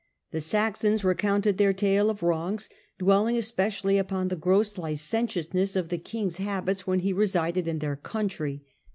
[0.31, 5.89] The Saxons recounted their tale of wrongs, dwelling especi ally upon the gross licentiousness of
[5.89, 8.63] the king's habits when he resided in their country.